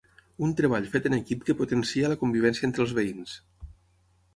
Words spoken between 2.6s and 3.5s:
entre els veïns.